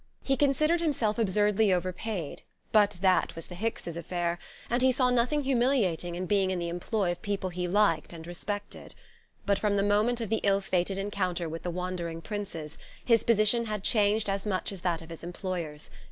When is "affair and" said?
3.95-4.81